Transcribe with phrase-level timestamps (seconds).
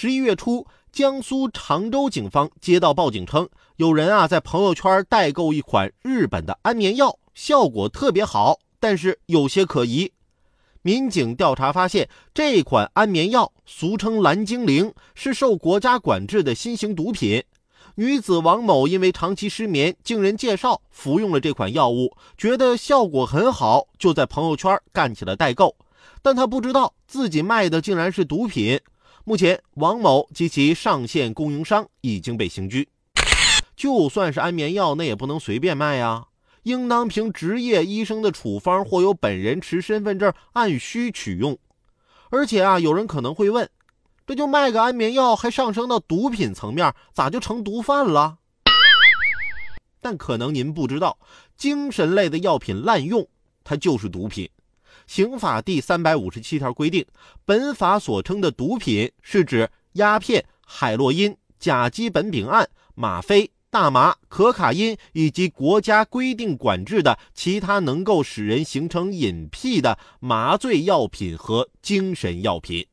[0.00, 3.48] 十一月初，江苏常州警方接到报警称，
[3.78, 10.12] 有人啊在朋友圈代购一款日本的安眠药，效果特别好，但是有些可疑。
[10.82, 17.42] 民警调查发现，这款安眠药俗称“蓝精灵”，是受国家管制的新型毒品。
[17.96, 25.74] 女子王某因为长期失眠，经人介绍服用了这款药物，觉得效果很好，就在朋友圈干起了代购。
[26.22, 28.78] 但她不知道自己卖的竟然是毒品。
[29.28, 32.88] 目前，王某及其上线供应商已经被刑拘。
[33.76, 36.28] 就算是安眠药，那也不能随便卖呀，
[36.62, 41.58] 应当凭执业医生的处方或由本人持身份证按需取用。
[42.30, 43.68] 而且啊，有人可能会问。
[44.26, 48.38] 这就卖个安眠药，还上升到毒品层面，咋就成毒贩了？
[50.00, 51.18] 但可能您不知道，
[51.54, 53.28] 精神类的药品滥用，
[53.62, 54.48] 它就是毒品。
[55.06, 57.06] 刑法第三百五十七条规定，
[57.44, 72.86] 本法所称的毒品，是指鸦片、海洛因、甲基苯丙胺、吗啡、大麻、可卡因以及国家规定管制的其他能够使人形成瘾癖的麻醉药品和精神药品。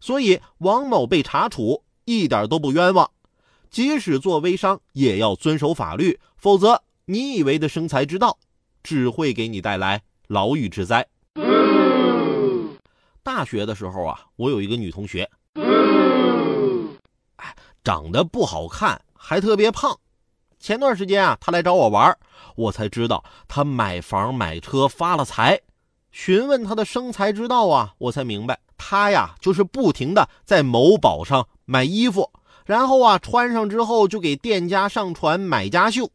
[0.00, 3.08] 所以王某被查处一点都不冤枉，
[3.70, 8.36] 即使做微商也要遵守法律，否则你以为的生财之道，
[8.82, 11.06] 只会给你带来牢狱之灾。
[13.22, 15.28] 大学的时候啊，我有一个女同学，
[17.36, 19.96] 哎，长得不好看，还特别胖。
[20.58, 22.16] 前段时间啊，她来找我玩，
[22.56, 25.60] 我才知道她买房买车发了财。
[26.10, 28.58] 询问她的生财之道啊，我才明白。
[28.76, 32.28] 他呀，就是不停的在某宝上买衣服，
[32.66, 36.10] 然后啊穿上之后就给店家上传买家秀，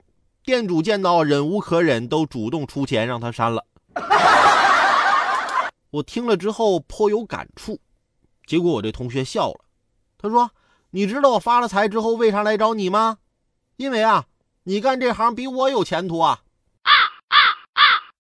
[0.47, 3.65] 店主见到忍无可忍，都主动出钱让他删了。
[5.91, 7.81] 我听了之后颇有感触，
[8.45, 9.59] 结果我这同学笑了，
[10.17, 10.49] 他说
[10.91, 13.17] ：“你知道我发了财之后为啥来找你吗？
[13.75, 14.27] 因为啊，
[14.63, 16.43] 你干这行比我有前途啊。”